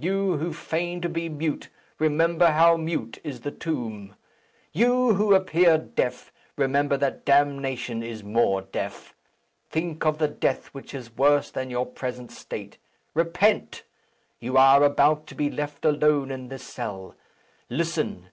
[0.00, 1.68] You, who feign to be mute,
[2.00, 4.16] remember how mute is the tomb.
[4.72, 9.14] You, who appear deaf, remember that damnation is more deaf.
[9.70, 12.76] Think of the death which is worse than your present state.
[13.14, 13.84] Repent!
[14.40, 17.14] You are about to be left alone in this cell.
[17.70, 18.30] Listen!